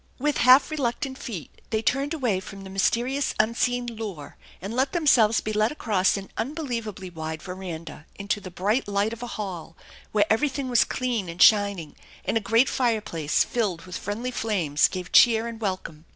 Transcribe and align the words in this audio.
With 0.17 0.37
half 0.39 0.71
reluctant 0.71 1.19
feet 1.19 1.61
they 1.69 1.83
turned 1.83 2.11
away 2.11 2.39
from 2.39 2.63
the 2.63 2.71
mys 2.71 2.89
terious 2.89 3.35
unseen 3.39 3.85
lure 3.85 4.35
and 4.59 4.73
let 4.73 4.93
themselves 4.93 5.41
be 5.41 5.53
led 5.53 5.71
across 5.71 6.17
an 6.17 6.31
un 6.37 6.55
believably 6.55 7.13
wide 7.13 7.43
veranda 7.43 8.07
into 8.15 8.39
the 8.41 8.49
bright 8.49 8.87
light 8.87 9.13
of 9.13 9.21
a 9.21 9.27
hall, 9.37 9.77
where 10.11 10.25
everything 10.27 10.69
was 10.69 10.85
clean 10.85 11.29
and 11.29 11.39
shining, 11.43 11.95
and 12.25 12.35
a 12.35 12.39
great 12.39 12.67
fireplace 12.67 13.43
filled 13.43 13.83
with 13.83 13.95
friendly 13.95 14.31
flames 14.31 14.87
gave 14.87 15.11
cheer 15.11 15.47
and 15.47 15.61
welcome. 15.61 16.05